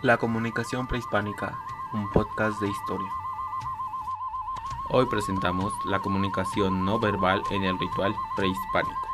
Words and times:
La 0.00 0.16
comunicación 0.16 0.86
prehispánica, 0.86 1.58
un 1.92 2.08
podcast 2.12 2.60
de 2.60 2.68
historia. 2.68 3.08
Hoy 4.90 5.06
presentamos 5.06 5.72
la 5.86 5.98
comunicación 5.98 6.84
no 6.84 7.00
verbal 7.00 7.42
en 7.50 7.64
el 7.64 7.76
ritual 7.80 8.14
prehispánico. 8.36 9.08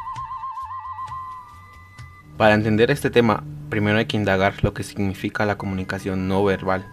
Para 2.37 2.53
entender 2.53 2.91
este 2.91 3.09
tema, 3.09 3.45
primero 3.71 3.97
hay 3.97 4.05
que 4.05 4.19
indagar 4.19 4.62
lo 4.62 4.75
que 4.75 4.83
significa 4.83 5.47
la 5.47 5.57
comunicación 5.57 6.29
no 6.29 6.45
verbal. 6.45 6.87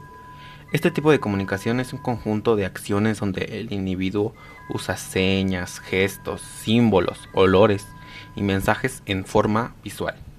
Este 0.72 0.90
tipo 0.90 1.12
de 1.12 1.20
comunicación 1.20 1.82
es 1.82 1.92
un 1.92 2.00
conjunto 2.00 2.56
de 2.56 2.66
acciones 2.66 3.20
donde 3.20 3.60
el 3.60 3.74
individuo 3.74 4.34
usa 4.70 4.96
señas, 4.96 5.82
gestos, 5.82 6.40
símbolos, 6.40 7.28
olores 7.34 7.90
y 8.38 8.44
mensajes 8.44 9.04
en 9.06 9.26
forma 9.26 9.76
visual. 9.84 10.31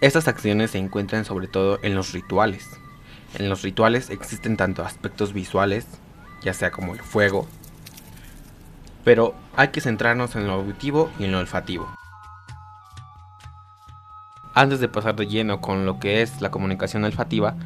Estas 0.00 0.28
acciones 0.28 0.70
se 0.70 0.78
encuentran 0.78 1.24
sobre 1.24 1.48
todo 1.48 1.80
en 1.82 1.96
los 1.96 2.12
rituales. 2.12 2.68
En 3.34 3.48
los 3.48 3.62
rituales 3.62 4.10
existen 4.10 4.56
tanto 4.56 4.84
aspectos 4.84 5.32
visuales, 5.32 5.86
ya 6.42 6.54
sea 6.54 6.70
como 6.70 6.94
el 6.94 7.00
fuego, 7.00 7.48
pero 9.04 9.34
hay 9.56 9.68
que 9.68 9.80
centrarnos 9.80 10.36
en 10.36 10.46
lo 10.46 10.52
auditivo 10.52 11.10
y 11.18 11.24
en 11.24 11.32
lo 11.32 11.40
olfativo. 11.40 11.88
Antes 14.54 14.80
de 14.80 14.88
pasar 14.88 15.16
de 15.16 15.26
lleno 15.26 15.60
con 15.60 15.84
lo 15.84 15.98
que 15.98 16.22
es 16.22 16.40
la 16.40 16.50
comunicación 16.50 17.04
olfativa, 17.04 17.56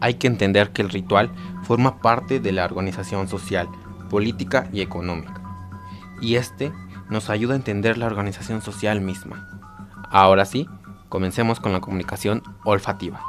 hay 0.00 0.14
que 0.14 0.26
entender 0.26 0.70
que 0.70 0.82
el 0.82 0.90
ritual 0.90 1.30
forma 1.64 2.00
parte 2.00 2.38
de 2.38 2.52
la 2.52 2.64
organización 2.64 3.28
social, 3.28 3.68
política 4.08 4.68
y 4.72 4.80
económica. 4.80 5.40
Y 6.20 6.36
este 6.36 6.72
nos 7.08 7.30
ayuda 7.30 7.54
a 7.54 7.56
entender 7.56 7.98
la 7.98 8.06
organización 8.06 8.62
social 8.62 9.00
misma. 9.00 9.48
Ahora 10.10 10.44
sí, 10.44 10.68
Comencemos 11.10 11.58
con 11.58 11.72
la 11.72 11.80
comunicación 11.80 12.40
olfativa. 12.62 13.20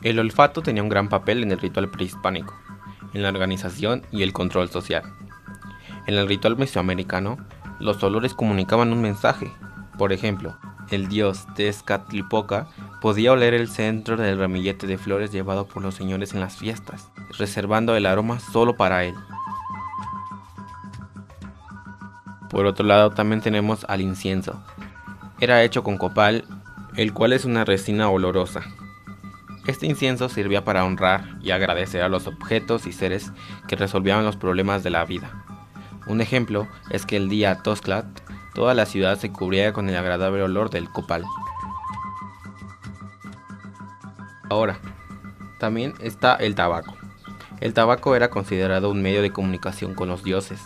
El 0.00 0.20
olfato 0.20 0.62
tenía 0.62 0.82
un 0.82 0.88
gran 0.88 1.08
papel 1.08 1.42
en 1.42 1.50
el 1.50 1.58
ritual 1.58 1.90
prehispánico, 1.90 2.54
en 3.14 3.22
la 3.22 3.30
organización 3.30 4.02
y 4.12 4.22
el 4.22 4.32
control 4.32 4.70
social. 4.70 5.02
En 6.06 6.14
el 6.14 6.28
ritual 6.28 6.56
mesoamericano, 6.56 7.36
los 7.80 8.00
olores 8.04 8.32
comunicaban 8.32 8.92
un 8.92 9.02
mensaje. 9.02 9.50
Por 9.98 10.12
ejemplo, 10.12 10.56
el 10.92 11.08
dios 11.08 11.46
Tezcatlipoca 11.56 12.68
podía 13.00 13.32
oler 13.32 13.52
el 13.52 13.68
centro 13.68 14.16
del 14.16 14.38
ramillete 14.38 14.86
de 14.86 14.98
flores 14.98 15.32
llevado 15.32 15.66
por 15.66 15.82
los 15.82 15.96
señores 15.96 16.32
en 16.32 16.38
las 16.38 16.56
fiestas, 16.56 17.10
reservando 17.38 17.96
el 17.96 18.06
aroma 18.06 18.38
solo 18.38 18.76
para 18.76 19.02
él. 19.04 19.16
Por 22.50 22.66
otro 22.66 22.86
lado, 22.86 23.10
también 23.10 23.40
tenemos 23.40 23.84
al 23.88 24.00
incienso, 24.00 24.62
era 25.44 25.62
hecho 25.62 25.84
con 25.84 25.98
copal, 25.98 26.44
el 26.96 27.12
cual 27.12 27.34
es 27.34 27.44
una 27.44 27.64
resina 27.64 28.08
olorosa. 28.08 28.62
Este 29.66 29.86
incienso 29.86 30.28
servía 30.28 30.64
para 30.64 30.84
honrar 30.84 31.36
y 31.42 31.50
agradecer 31.50 32.02
a 32.02 32.08
los 32.08 32.26
objetos 32.26 32.86
y 32.86 32.92
seres 32.92 33.30
que 33.68 33.76
resolvían 33.76 34.24
los 34.24 34.36
problemas 34.36 34.82
de 34.82 34.90
la 34.90 35.04
vida. 35.04 35.44
Un 36.06 36.20
ejemplo 36.20 36.66
es 36.90 37.06
que 37.06 37.16
el 37.16 37.28
día 37.28 37.62
Tosclat, 37.62 38.06
toda 38.54 38.74
la 38.74 38.86
ciudad 38.86 39.18
se 39.18 39.32
cubría 39.32 39.72
con 39.72 39.88
el 39.88 39.96
agradable 39.96 40.42
olor 40.42 40.70
del 40.70 40.90
copal. 40.90 41.24
Ahora, 44.50 44.78
también 45.58 45.94
está 46.00 46.36
el 46.36 46.54
tabaco. 46.54 46.94
El 47.60 47.72
tabaco 47.74 48.16
era 48.16 48.28
considerado 48.28 48.90
un 48.90 49.02
medio 49.02 49.22
de 49.22 49.32
comunicación 49.32 49.94
con 49.94 50.08
los 50.08 50.22
dioses. 50.22 50.62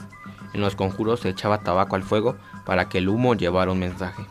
En 0.53 0.61
los 0.61 0.75
conjuros 0.75 1.21
se 1.21 1.29
echaba 1.29 1.63
tabaco 1.63 1.95
al 1.95 2.03
fuego 2.03 2.37
para 2.65 2.89
que 2.89 2.99
el 2.99 3.09
humo 3.09 3.35
llevara 3.35 3.71
un 3.71 3.79
mensaje. 3.79 4.27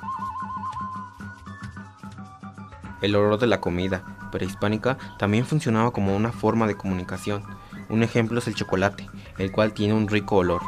El 3.02 3.16
olor 3.16 3.40
de 3.40 3.48
la 3.48 3.62
comida 3.62 4.03
prehispánica 4.31 4.98
también 5.17 5.45
funcionaba 5.45 5.92
como 5.92 6.16
una 6.16 6.31
forma 6.31 6.67
de 6.67 6.76
comunicación. 6.76 7.44
Un 7.90 8.03
ejemplo 8.03 8.40
es 8.40 8.48
el 8.48 8.56
chocolate, 8.56 9.08
el 9.38 9.52
cual 9.52 9.73
tiene 9.73 9.94
un 9.94 10.08
rico 10.08 10.38
olor. 10.38 10.62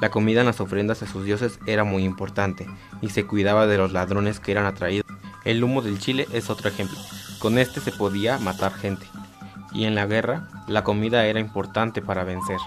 La 0.00 0.10
comida 0.10 0.40
en 0.40 0.46
las 0.46 0.60
ofrendas 0.60 1.02
a 1.02 1.06
sus 1.06 1.24
dioses 1.24 1.58
era 1.66 1.84
muy 1.84 2.04
importante 2.04 2.68
y 3.00 3.10
se 3.10 3.26
cuidaba 3.26 3.66
de 3.66 3.78
los 3.78 3.92
ladrones 3.92 4.38
que 4.38 4.52
eran 4.52 4.66
atraídos. 4.66 5.06
El 5.44 5.64
humo 5.64 5.82
del 5.82 5.98
chile 5.98 6.26
es 6.32 6.50
otro 6.50 6.68
ejemplo. 6.68 6.98
Con 7.38 7.58
este 7.58 7.80
se 7.80 7.92
podía 7.92 8.38
matar 8.38 8.72
gente. 8.72 9.06
Y 9.72 9.84
en 9.84 9.94
la 9.94 10.06
guerra, 10.06 10.48
la 10.66 10.84
comida 10.84 11.26
era 11.26 11.40
importante 11.40 12.00
para 12.00 12.24
vencer. 12.24 12.58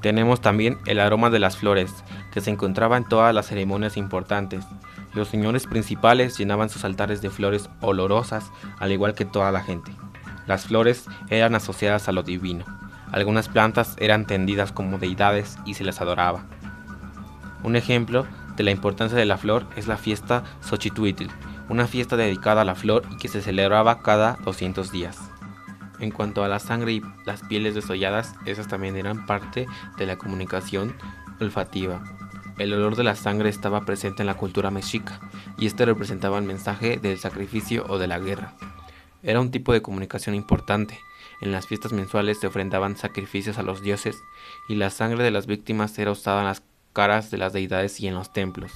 Tenemos 0.00 0.40
también 0.40 0.78
el 0.86 1.00
aroma 1.00 1.30
de 1.30 1.38
las 1.38 1.56
flores, 1.56 1.92
que 2.32 2.40
se 2.40 2.50
encontraba 2.50 2.96
en 2.96 3.04
todas 3.04 3.34
las 3.34 3.46
ceremonias 3.46 3.96
importantes. 3.96 4.64
Los 5.16 5.28
señores 5.28 5.66
principales 5.66 6.36
llenaban 6.36 6.68
sus 6.68 6.84
altares 6.84 7.22
de 7.22 7.30
flores 7.30 7.70
olorosas, 7.80 8.52
al 8.78 8.92
igual 8.92 9.14
que 9.14 9.24
toda 9.24 9.50
la 9.50 9.62
gente. 9.62 9.90
Las 10.46 10.66
flores 10.66 11.06
eran 11.30 11.54
asociadas 11.54 12.06
a 12.06 12.12
lo 12.12 12.22
divino. 12.22 12.66
Algunas 13.12 13.48
plantas 13.48 13.96
eran 13.98 14.26
tendidas 14.26 14.72
como 14.72 14.98
deidades 14.98 15.56
y 15.64 15.72
se 15.72 15.84
les 15.84 16.02
adoraba. 16.02 16.44
Un 17.62 17.76
ejemplo 17.76 18.26
de 18.56 18.64
la 18.64 18.72
importancia 18.72 19.16
de 19.16 19.24
la 19.24 19.38
flor 19.38 19.66
es 19.74 19.86
la 19.86 19.96
fiesta 19.96 20.44
Xochitl, 20.60 21.28
una 21.70 21.86
fiesta 21.86 22.18
dedicada 22.18 22.60
a 22.60 22.66
la 22.66 22.74
flor 22.74 23.04
y 23.10 23.16
que 23.16 23.28
se 23.28 23.40
celebraba 23.40 24.02
cada 24.02 24.36
200 24.44 24.92
días. 24.92 25.18
En 25.98 26.10
cuanto 26.10 26.44
a 26.44 26.48
la 26.48 26.58
sangre 26.58 26.92
y 26.92 27.02
las 27.24 27.40
pieles 27.40 27.74
desolladas, 27.74 28.34
esas 28.44 28.68
también 28.68 28.96
eran 28.96 29.24
parte 29.24 29.66
de 29.96 30.06
la 30.06 30.18
comunicación 30.18 30.94
olfativa. 31.40 32.02
El 32.58 32.72
olor 32.72 32.96
de 32.96 33.04
la 33.04 33.16
sangre 33.16 33.50
estaba 33.50 33.84
presente 33.84 34.22
en 34.22 34.26
la 34.26 34.36
cultura 34.36 34.70
mexica 34.70 35.20
y 35.58 35.66
este 35.66 35.84
representaba 35.84 36.38
el 36.38 36.44
mensaje 36.44 36.96
del 36.96 37.18
sacrificio 37.18 37.84
o 37.88 37.98
de 37.98 38.06
la 38.06 38.18
guerra. 38.18 38.54
Era 39.22 39.40
un 39.40 39.50
tipo 39.50 39.72
de 39.74 39.82
comunicación 39.82 40.34
importante. 40.34 40.98
En 41.42 41.52
las 41.52 41.66
fiestas 41.66 41.92
mensuales 41.92 42.40
se 42.40 42.46
ofrendaban 42.46 42.96
sacrificios 42.96 43.58
a 43.58 43.62
los 43.62 43.82
dioses 43.82 44.16
y 44.68 44.76
la 44.76 44.88
sangre 44.88 45.22
de 45.22 45.30
las 45.30 45.46
víctimas 45.46 45.98
era 45.98 46.12
usada 46.12 46.40
en 46.40 46.46
las 46.46 46.62
caras 46.94 47.30
de 47.30 47.36
las 47.36 47.52
deidades 47.52 48.00
y 48.00 48.08
en 48.08 48.14
los 48.14 48.32
templos. 48.32 48.72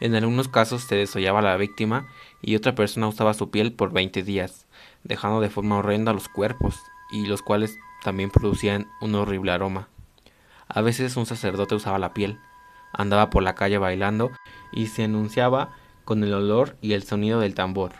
En 0.00 0.14
algunos 0.14 0.48
casos 0.48 0.82
se 0.82 0.96
desollaba 0.96 1.40
a 1.40 1.42
la 1.42 1.56
víctima 1.58 2.08
y 2.40 2.56
otra 2.56 2.74
persona 2.74 3.08
usaba 3.08 3.34
su 3.34 3.50
piel 3.50 3.72
por 3.72 3.92
20 3.92 4.22
días, 4.22 4.66
dejando 5.04 5.40
de 5.40 5.50
forma 5.50 5.76
horrenda 5.76 6.12
los 6.14 6.28
cuerpos, 6.28 6.76
y 7.12 7.26
los 7.26 7.42
cuales 7.42 7.78
también 8.02 8.30
producían 8.30 8.88
un 9.00 9.14
horrible 9.14 9.52
aroma. 9.52 9.88
A 10.74 10.80
veces 10.80 11.16
un 11.18 11.26
sacerdote 11.26 11.74
usaba 11.74 11.98
la 11.98 12.14
piel, 12.14 12.38
andaba 12.94 13.28
por 13.28 13.42
la 13.42 13.54
calle 13.54 13.76
bailando 13.76 14.30
y 14.72 14.86
se 14.86 15.04
anunciaba 15.04 15.68
con 16.06 16.24
el 16.24 16.32
olor 16.32 16.78
y 16.80 16.94
el 16.94 17.02
sonido 17.02 17.40
del 17.40 17.54
tambor. 17.54 17.92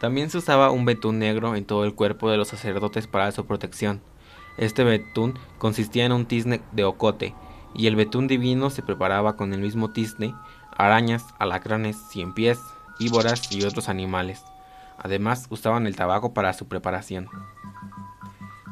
También 0.00 0.30
se 0.30 0.38
usaba 0.38 0.70
un 0.70 0.86
betún 0.86 1.18
negro 1.18 1.56
en 1.56 1.66
todo 1.66 1.84
el 1.84 1.94
cuerpo 1.94 2.30
de 2.30 2.38
los 2.38 2.48
sacerdotes 2.48 3.06
para 3.06 3.32
su 3.32 3.44
protección. 3.44 4.00
Este 4.56 4.82
betún 4.82 5.38
consistía 5.58 6.06
en 6.06 6.12
un 6.12 6.24
tizne 6.24 6.62
de 6.72 6.84
ocote, 6.84 7.34
y 7.74 7.86
el 7.86 7.96
betún 7.96 8.26
divino 8.26 8.70
se 8.70 8.82
preparaba 8.82 9.36
con 9.36 9.52
el 9.52 9.60
mismo 9.60 9.92
tizne, 9.92 10.34
arañas, 10.74 11.24
alacranes, 11.38 11.98
cien 12.08 12.32
pies, 12.32 12.58
víboras 12.98 13.52
y 13.52 13.62
otros 13.64 13.90
animales. 13.90 14.42
Además 14.96 15.46
usaban 15.50 15.86
el 15.86 15.96
tabaco 15.96 16.32
para 16.32 16.54
su 16.54 16.66
preparación. 16.66 17.28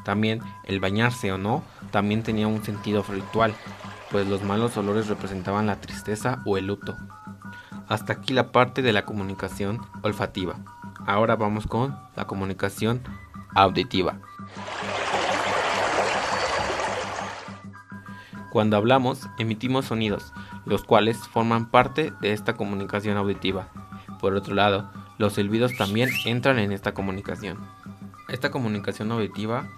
También 0.05 0.41
el 0.65 0.81
bañarse 0.81 1.33
o 1.33 1.39
no 1.39 1.65
también 1.91 2.23
tenía 2.23 2.47
un 2.47 2.63
sentido 2.63 3.05
ritual, 3.09 3.55
pues 4.11 4.29
los 4.29 4.43
malos 4.43 4.77
olores 4.77 5.09
representaban 5.09 5.67
la 5.67 5.81
tristeza 5.81 6.43
o 6.45 6.57
el 6.59 6.67
luto. 6.67 6.97
Hasta 7.89 8.13
aquí 8.13 8.33
la 8.33 8.53
parte 8.53 8.83
de 8.83 8.93
la 8.93 9.05
comunicación 9.05 9.81
olfativa. 10.03 10.57
Ahora 11.07 11.37
vamos 11.37 11.67
con 11.67 11.99
la 12.17 12.27
comunicación 12.27 13.03
auditiva. 13.55 14.19
Cuando 18.51 18.77
hablamos, 18.77 19.29
emitimos 19.39 19.87
sonidos, 19.87 20.33
los 20.65 20.85
cuales 20.85 21.19
forman 21.29 21.71
parte 21.71 22.13
de 22.21 22.33
esta 22.33 22.55
comunicación 22.55 23.17
auditiva. 23.17 23.69
Por 24.21 24.35
otro 24.35 24.55
lado, 24.55 24.91
los 25.19 25.35
silbidos 25.35 25.77
también 25.77 26.09
entran 26.25 26.59
en 26.59 26.73
esta 26.73 26.95
comunicación. 26.95 27.59
Esta 28.29 28.51
comunicación 28.51 29.11
auditiva 29.11 29.69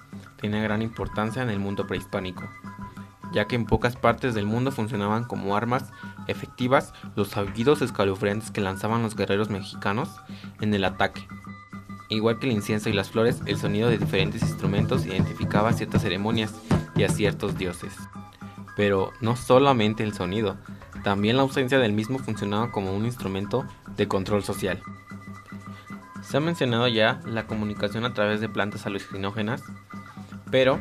tiene 0.41 0.63
gran 0.63 0.83
importancia 0.83 1.43
en 1.43 1.51
el 1.51 1.59
mundo 1.59 1.87
prehispánico, 1.87 2.49
ya 3.33 3.47
que 3.47 3.57
en 3.57 3.67
pocas 3.67 3.97
partes 3.97 4.35
del 4.35 4.47
mundo 4.47 4.73
funcionaban 4.73 5.25
como 5.25 5.57
armas 5.57 5.93
efectivas 6.27 6.93
los 7.15 7.37
aullidos 7.37 7.83
escalofriantes 7.83 8.51
que 8.51 8.61
lanzaban 8.61 9.03
los 9.03 9.17
guerreros 9.17 9.51
mexicanos 9.51 10.11
en 10.61 10.75
el 10.75 10.85
ataque. 10.85 11.27
Igual 12.09 12.39
que 12.39 12.47
el 12.47 12.53
incienso 12.53 12.89
y 12.89 12.93
las 12.93 13.11
flores, 13.11 13.43
el 13.47 13.59
sonido 13.59 13.89
de 13.89 13.99
diferentes 13.99 14.43
instrumentos 14.43 15.05
identificaba 15.07 15.73
ciertas 15.73 16.03
ceremonias 16.03 16.55
y 16.95 17.03
a 17.03 17.09
ciertos 17.09 17.59
dioses. 17.59 17.95
Pero 18.77 19.13
no 19.21 19.35
solamente 19.35 20.05
el 20.05 20.15
sonido, 20.15 20.57
también 21.03 21.37
la 21.37 21.43
ausencia 21.43 21.79
del 21.79 21.93
mismo 21.93 22.19
funcionaba 22.19 22.71
como 22.71 22.95
un 22.95 23.07
instrumento 23.07 23.67
de 23.97 24.07
control 24.07 24.45
social. 24.45 24.83
Se 26.23 26.37
ha 26.37 26.41
mencionado 26.41 26.89
ya 26.89 27.21
la 27.25 27.47
comunicación 27.47 28.05
a 28.05 28.13
través 28.13 28.41
de 28.41 28.49
plantas 28.49 28.87
alucinógenas, 28.87 29.63
pero 30.57 30.81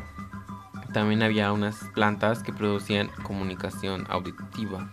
también 0.94 1.22
había 1.22 1.52
unas 1.52 1.76
plantas 1.92 2.42
que 2.42 2.50
producían 2.50 3.08
comunicación 3.22 4.06
auditiva. 4.08 4.90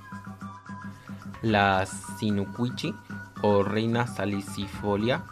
La 1.42 1.86
sinuquichi 1.86 2.94
o 3.42 3.64
reina 3.64 4.08
salicifolia 4.08 5.24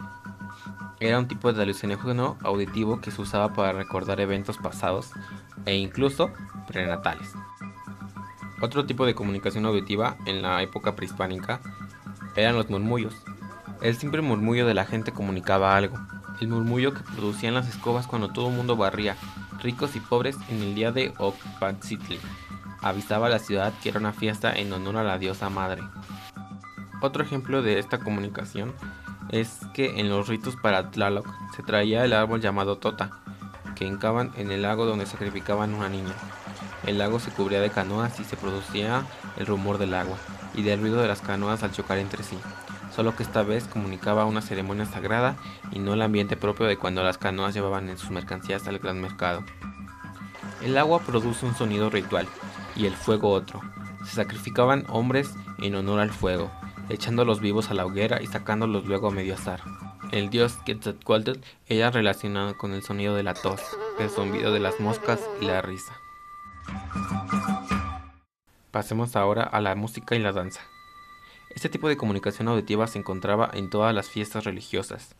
era 1.00 1.18
un 1.18 1.28
tipo 1.28 1.52
de 1.52 1.62
alucinógeno 1.64 2.38
auditivo 2.42 3.02
que 3.02 3.10
se 3.10 3.20
usaba 3.20 3.52
para 3.52 3.74
recordar 3.74 4.20
eventos 4.20 4.56
pasados 4.56 5.10
e 5.66 5.76
incluso 5.76 6.30
prenatales. 6.66 7.34
Otro 8.62 8.86
tipo 8.86 9.04
de 9.04 9.14
comunicación 9.14 9.66
auditiva 9.66 10.16
en 10.24 10.40
la 10.40 10.62
época 10.62 10.96
prehispánica 10.96 11.60
eran 12.36 12.56
los 12.56 12.70
murmullos. 12.70 13.14
El 13.82 13.98
simple 13.98 14.22
murmullo 14.22 14.66
de 14.66 14.72
la 14.72 14.86
gente 14.86 15.12
comunicaba 15.12 15.76
algo. 15.76 15.98
El 16.40 16.48
murmullo 16.48 16.94
que 16.94 17.02
producían 17.02 17.52
las 17.52 17.68
escobas 17.68 18.06
cuando 18.06 18.30
todo 18.30 18.48
el 18.48 18.56
mundo 18.56 18.76
barría, 18.76 19.16
ricos 19.62 19.96
y 19.96 20.00
pobres, 20.00 20.36
en 20.48 20.62
el 20.62 20.74
día 20.74 20.92
de 20.92 21.12
Ocpatzitli. 21.18 22.18
Avisaba 22.80 23.28
a 23.28 23.30
la 23.30 23.38
ciudad 23.38 23.72
que 23.82 23.90
era 23.90 24.00
una 24.00 24.12
fiesta 24.12 24.52
en 24.52 24.72
honor 24.72 24.96
a 24.96 25.04
la 25.04 25.18
diosa 25.18 25.48
madre. 25.48 25.82
Otro 27.00 27.22
ejemplo 27.22 27.62
de 27.62 27.78
esta 27.78 27.98
comunicación 27.98 28.74
es 29.28 29.60
que 29.72 30.00
en 30.00 30.08
los 30.08 30.28
ritos 30.28 30.56
para 30.56 30.90
Tlaloc 30.90 31.26
se 31.56 31.62
traía 31.62 32.04
el 32.04 32.12
árbol 32.12 32.40
llamado 32.40 32.78
Tota, 32.78 33.10
que 33.74 33.86
hincaban 33.86 34.32
en 34.36 34.50
el 34.50 34.62
lago 34.62 34.84
donde 34.84 35.06
sacrificaban 35.06 35.74
una 35.74 35.88
niña. 35.88 36.14
El 36.86 36.98
lago 36.98 37.20
se 37.20 37.30
cubría 37.30 37.60
de 37.60 37.70
canoas 37.70 38.18
y 38.20 38.24
se 38.24 38.36
producía 38.36 39.04
el 39.36 39.46
rumor 39.46 39.78
del 39.78 39.94
agua 39.94 40.18
y 40.54 40.62
del 40.62 40.80
ruido 40.80 41.00
de 41.00 41.08
las 41.08 41.20
canoas 41.20 41.62
al 41.62 41.72
chocar 41.72 41.98
entre 41.98 42.22
sí, 42.24 42.36
solo 42.94 43.16
que 43.16 43.22
esta 43.22 43.42
vez 43.42 43.64
comunicaba 43.64 44.24
una 44.24 44.42
ceremonia 44.42 44.86
sagrada 44.86 45.36
y 45.70 45.78
no 45.78 45.94
el 45.94 46.02
ambiente 46.02 46.36
propio 46.36 46.66
de 46.66 46.76
cuando 46.76 47.02
las 47.02 47.18
canoas 47.18 47.54
llevaban 47.54 47.88
en 47.88 47.98
sus 47.98 48.10
mercancías 48.10 48.66
al 48.68 48.78
gran 48.78 49.00
mercado. 49.00 49.42
El 50.62 50.78
agua 50.78 51.00
produce 51.00 51.46
un 51.46 51.54
sonido 51.54 51.90
ritual 51.90 52.28
y 52.76 52.86
el 52.86 52.94
fuego 52.94 53.30
otro. 53.30 53.60
Se 54.04 54.16
sacrificaban 54.16 54.84
hombres 54.88 55.34
en 55.58 55.74
honor 55.74 56.00
al 56.00 56.10
fuego, 56.10 56.50
echándolos 56.88 57.40
vivos 57.40 57.70
a 57.70 57.74
la 57.74 57.86
hoguera 57.86 58.22
y 58.22 58.26
sacándolos 58.26 58.84
luego 58.86 59.08
a 59.08 59.12
medio 59.12 59.34
azar. 59.34 59.60
El 60.12 60.28
dios 60.28 60.58
Quetzalcoatl 60.66 61.40
era 61.66 61.90
relacionado 61.90 62.56
con 62.58 62.72
el 62.72 62.82
sonido 62.82 63.14
de 63.14 63.22
la 63.22 63.34
tos, 63.34 63.62
el 63.98 64.10
zumbido 64.10 64.52
de 64.52 64.60
las 64.60 64.78
moscas 64.78 65.20
y 65.40 65.46
la 65.46 65.62
risa. 65.62 65.94
Pasemos 68.70 69.16
ahora 69.16 69.42
a 69.42 69.60
la 69.60 69.74
música 69.74 70.14
y 70.14 70.18
la 70.18 70.32
danza. 70.32 70.60
Este 71.54 71.68
tipo 71.68 71.88
de 71.88 71.98
comunicación 71.98 72.48
auditiva 72.48 72.86
se 72.86 72.98
encontraba 72.98 73.50
en 73.52 73.68
todas 73.68 73.94
las 73.94 74.08
fiestas 74.08 74.44
religiosas. 74.44 75.14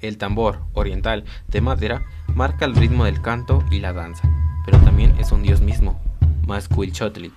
El 0.00 0.18
tambor 0.18 0.60
oriental 0.72 1.24
de 1.48 1.60
madera 1.60 2.04
marca 2.28 2.64
el 2.64 2.76
ritmo 2.76 3.04
del 3.04 3.20
canto 3.20 3.64
y 3.72 3.80
la 3.80 3.92
danza, 3.92 4.28
pero 4.64 4.78
también 4.80 5.18
es 5.18 5.32
un 5.32 5.42
dios 5.42 5.60
mismo, 5.60 6.00
Masquilchotli. 6.46 7.32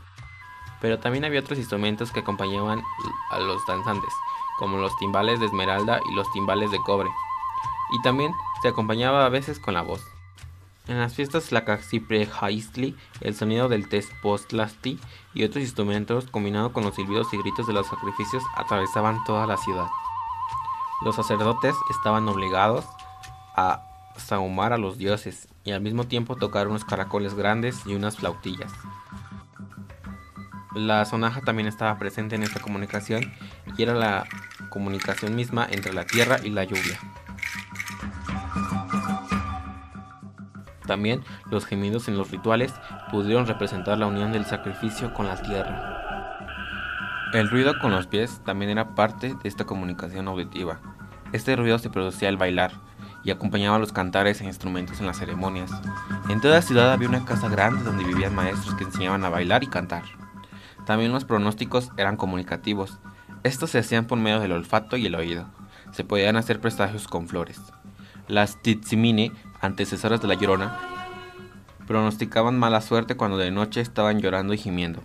Pero 0.81 0.99
también 0.99 1.25
había 1.25 1.39
otros 1.39 1.57
instrumentos 1.57 2.11
que 2.11 2.19
acompañaban 2.19 2.83
a 3.31 3.39
los 3.39 3.65
danzantes, 3.65 4.13
como 4.59 4.77
los 4.77 4.95
timbales 4.97 5.39
de 5.39 5.47
esmeralda 5.47 5.99
y 6.07 6.13
los 6.13 6.31
timbales 6.31 6.69
de 6.69 6.77
cobre. 6.85 7.09
Y 7.91 8.01
también 8.03 8.31
se 8.61 8.67
acompañaba 8.67 9.25
a 9.25 9.29
veces 9.29 9.59
con 9.59 9.73
la 9.73 9.81
voz. 9.81 10.03
En 10.87 10.99
las 10.99 11.13
fiestas 11.13 11.51
Haistli, 12.39 12.95
el 13.19 13.35
sonido 13.35 13.67
del 13.67 13.89
Tespostlasti 13.89 14.97
y 15.33 15.43
otros 15.43 15.61
instrumentos, 15.61 16.27
combinado 16.27 16.71
con 16.71 16.85
los 16.85 16.95
silbidos 16.95 17.33
y 17.33 17.37
gritos 17.37 17.67
de 17.67 17.73
los 17.73 17.87
sacrificios, 17.87 18.41
atravesaban 18.55 19.23
toda 19.25 19.45
la 19.47 19.57
ciudad. 19.57 19.87
Los 21.03 21.17
sacerdotes 21.17 21.75
estaban 21.89 22.27
obligados 22.29 22.85
a 23.55 23.83
sahumar 24.15 24.71
a 24.71 24.77
los 24.77 24.97
dioses 24.97 25.49
y 25.63 25.71
al 25.71 25.81
mismo 25.81 26.05
tiempo 26.05 26.37
tocar 26.37 26.67
unos 26.67 26.85
caracoles 26.85 27.33
grandes 27.33 27.85
y 27.85 27.93
unas 27.93 28.17
flautillas. 28.17 28.71
La 30.73 31.03
sonaja 31.05 31.41
también 31.41 31.67
estaba 31.67 31.97
presente 31.97 32.35
en 32.35 32.43
esta 32.43 32.61
comunicación 32.61 33.33
y 33.77 33.83
era 33.83 33.93
la 33.93 34.25
comunicación 34.69 35.35
misma 35.35 35.67
entre 35.69 35.93
la 35.93 36.05
tierra 36.05 36.39
y 36.43 36.49
la 36.49 36.63
lluvia. 36.63 36.99
También 40.87 41.23
los 41.51 41.65
gemidos 41.65 42.07
en 42.07 42.17
los 42.17 42.31
rituales 42.31 42.73
pudieron 43.11 43.45
representar 43.45 43.99
la 43.99 44.07
unión 44.07 44.31
del 44.31 44.45
sacrificio 44.45 45.13
con 45.13 45.27
la 45.27 45.39
tierra. 45.39 46.07
El 47.33 47.49
ruido 47.49 47.77
con 47.79 47.91
los 47.91 48.07
pies 48.07 48.41
también 48.45 48.71
era 48.71 48.95
parte 48.95 49.35
de 49.35 49.49
esta 49.49 49.65
comunicación 49.65 50.27
auditiva. 50.27 50.79
Este 51.33 51.55
ruido 51.57 51.77
se 51.77 51.89
producía 51.89 52.29
al 52.29 52.37
bailar 52.37 52.71
y 53.23 53.31
acompañaba 53.31 53.79
los 53.79 53.91
cantares 53.91 54.39
e 54.39 54.45
instrumentos 54.45 55.01
en 55.01 55.07
las 55.07 55.17
ceremonias. 55.17 55.69
En 56.29 56.39
toda 56.39 56.61
ciudad 56.61 56.93
había 56.93 57.09
una 57.09 57.25
casa 57.25 57.49
grande 57.49 57.83
donde 57.83 58.05
vivían 58.05 58.33
maestros 58.33 58.75
que 58.75 58.85
enseñaban 58.85 59.25
a 59.25 59.29
bailar 59.29 59.63
y 59.63 59.67
cantar. 59.67 60.03
También 60.85 61.11
los 61.11 61.25
pronósticos 61.25 61.91
eran 61.97 62.15
comunicativos. 62.15 62.99
Estos 63.43 63.71
se 63.71 63.79
hacían 63.79 64.05
por 64.05 64.17
medio 64.17 64.39
del 64.39 64.53
olfato 64.53 64.95
y 64.95 65.05
el 65.05 65.15
oído. 65.15 65.49
Se 65.91 66.05
podían 66.05 66.37
hacer 66.37 66.61
presagios 66.61 67.09
con 67.09 67.27
flores. 67.27 67.59
Las 68.29 68.61
titsimine 68.61 69.33
antecesoras 69.67 70.21
de 70.21 70.27
la 70.27 70.33
llorona, 70.33 70.77
pronosticaban 71.85 72.57
mala 72.57 72.81
suerte 72.81 73.15
cuando 73.15 73.37
de 73.37 73.51
noche 73.51 73.81
estaban 73.81 74.19
llorando 74.19 74.53
y 74.53 74.57
gimiendo. 74.57 75.01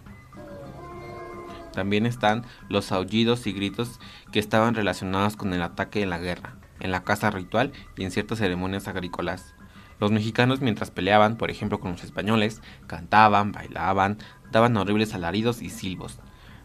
También 1.73 2.07
están 2.07 2.45
los 2.69 2.93
aullidos 2.93 3.47
y 3.47 3.53
gritos 3.53 3.99
que 4.31 4.39
estaban 4.39 4.75
relacionados 4.75 5.37
con 5.37 5.53
el 5.55 5.63
ataque 5.63 6.03
en 6.03 6.11
la 6.11 6.19
guerra, 6.19 6.55
en 6.81 6.91
la 6.91 7.03
casa 7.03 7.31
ritual 7.31 7.73
y 7.97 8.05
en 8.05 8.11
ciertas 8.11 8.39
ceremonias 8.39 8.89
agrícolas. 8.89 9.55
Los 10.01 10.11
mexicanos 10.11 10.61
mientras 10.61 10.91
peleaban, 10.91 11.37
por 11.37 11.51
ejemplo 11.51 11.81
con 11.81 11.93
los 11.93 12.05
españoles, 12.05 12.61
cantaban, 12.87 13.53
bailaban, 13.53 14.19
daban 14.51 14.77
horribles 14.77 15.15
alaridos 15.15 15.63
y 15.63 15.71
silbos. 15.71 16.19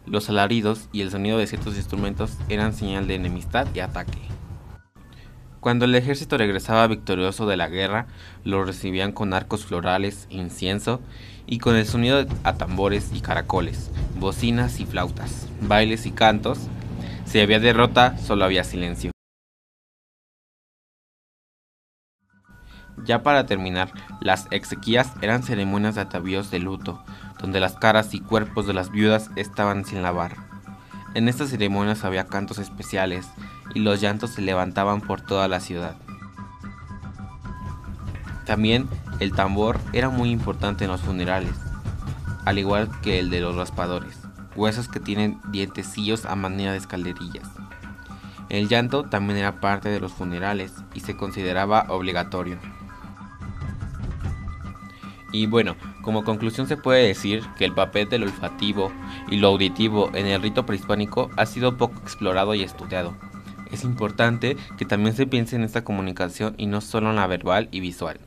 Los 0.06 0.28
alaridos 0.28 0.88
y 0.92 1.02
el 1.02 1.10
sonido 1.10 1.38
de 1.38 1.46
ciertos 1.46 1.76
instrumentos 1.76 2.36
eran 2.48 2.74
señal 2.74 3.06
de 3.06 3.14
enemistad 3.14 3.66
y 3.74 3.80
ataque. 3.80 4.37
Cuando 5.60 5.86
el 5.86 5.94
ejército 5.96 6.38
regresaba 6.38 6.86
victorioso 6.86 7.46
de 7.46 7.56
la 7.56 7.68
guerra, 7.68 8.06
lo 8.44 8.64
recibían 8.64 9.12
con 9.12 9.34
arcos 9.34 9.66
florales, 9.66 10.28
incienso 10.30 11.00
y 11.46 11.58
con 11.58 11.74
el 11.74 11.84
sonido 11.84 12.26
a 12.44 12.54
tambores 12.54 13.10
y 13.12 13.20
caracoles, 13.20 13.90
bocinas 14.18 14.78
y 14.78 14.86
flautas, 14.86 15.48
bailes 15.60 16.06
y 16.06 16.12
cantos. 16.12 16.68
Si 17.24 17.40
había 17.40 17.58
derrota, 17.58 18.16
solo 18.18 18.44
había 18.44 18.62
silencio. 18.62 19.10
Ya 23.04 23.22
para 23.22 23.46
terminar, 23.46 23.92
las 24.20 24.46
exequias 24.50 25.12
eran 25.22 25.42
ceremonias 25.42 25.96
de 25.96 26.02
atavíos 26.02 26.50
de 26.50 26.60
luto, 26.60 27.02
donde 27.40 27.60
las 27.60 27.74
caras 27.74 28.14
y 28.14 28.20
cuerpos 28.20 28.66
de 28.66 28.74
las 28.74 28.90
viudas 28.90 29.30
estaban 29.36 29.84
sin 29.84 30.02
lavar. 30.02 30.36
En 31.14 31.28
estas 31.28 31.50
ceremonias 31.50 32.04
había 32.04 32.26
cantos 32.26 32.58
especiales, 32.58 33.26
y 33.74 33.80
los 33.80 34.00
llantos 34.00 34.30
se 34.30 34.42
levantaban 34.42 35.00
por 35.00 35.20
toda 35.20 35.48
la 35.48 35.60
ciudad. 35.60 35.96
También 38.46 38.88
el 39.20 39.32
tambor 39.32 39.78
era 39.92 40.08
muy 40.08 40.30
importante 40.30 40.84
en 40.84 40.90
los 40.90 41.02
funerales, 41.02 41.54
al 42.44 42.58
igual 42.58 42.90
que 43.02 43.18
el 43.18 43.30
de 43.30 43.40
los 43.40 43.56
raspadores, 43.56 44.20
huesos 44.56 44.88
que 44.88 45.00
tienen 45.00 45.38
dientecillos 45.50 46.24
a 46.24 46.34
manera 46.34 46.72
de 46.72 46.78
escalerillas. 46.78 47.48
El 48.48 48.68
llanto 48.68 49.04
también 49.04 49.38
era 49.38 49.60
parte 49.60 49.90
de 49.90 50.00
los 50.00 50.12
funerales 50.12 50.72
y 50.94 51.00
se 51.00 51.16
consideraba 51.16 51.86
obligatorio. 51.90 52.58
Y 55.30 55.46
bueno, 55.46 55.76
como 56.00 56.24
conclusión 56.24 56.66
se 56.66 56.78
puede 56.78 57.06
decir 57.06 57.44
que 57.58 57.66
el 57.66 57.74
papel 57.74 58.08
del 58.08 58.22
olfativo 58.22 58.90
y 59.28 59.36
lo 59.36 59.48
auditivo 59.48 60.10
en 60.14 60.26
el 60.26 60.40
rito 60.40 60.64
prehispánico 60.64 61.30
ha 61.36 61.44
sido 61.44 61.76
poco 61.76 62.00
explorado 62.00 62.54
y 62.54 62.62
estudiado 62.62 63.14
es 63.72 63.84
importante 63.84 64.56
que 64.76 64.84
también 64.84 65.14
se 65.14 65.26
piense 65.26 65.56
en 65.56 65.62
esta 65.62 65.84
comunicación 65.84 66.54
y 66.58 66.66
no 66.66 66.80
solo 66.80 67.10
en 67.10 67.16
la 67.16 67.26
verbal 67.26 67.68
y 67.70 67.80
visual. 67.80 68.18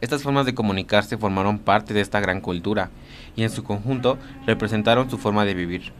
Estas 0.00 0.22
formas 0.22 0.46
de 0.46 0.54
comunicarse 0.54 1.18
formaron 1.18 1.58
parte 1.58 1.92
de 1.92 2.00
esta 2.00 2.20
gran 2.20 2.40
cultura 2.40 2.90
y 3.34 3.42
en 3.42 3.50
su 3.50 3.64
conjunto 3.64 4.18
representaron 4.46 5.10
su 5.10 5.18
forma 5.18 5.44
de 5.44 5.54
vivir. 5.54 5.92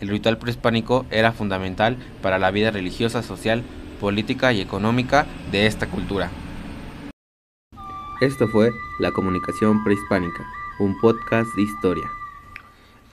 El 0.00 0.08
ritual 0.08 0.36
prehispánico 0.36 1.06
era 1.10 1.32
fundamental 1.32 1.96
para 2.20 2.38
la 2.38 2.50
vida 2.50 2.70
religiosa, 2.70 3.22
social, 3.22 3.62
política 4.00 4.52
y 4.52 4.60
económica 4.60 5.26
de 5.50 5.66
esta 5.66 5.86
cultura. 5.86 6.30
Esto 8.20 8.48
fue 8.48 8.70
La 8.98 9.12
Comunicación 9.12 9.84
Prehispánica, 9.84 10.46
un 10.78 10.98
podcast 11.00 11.48
de 11.56 11.62
historia. 11.62 12.10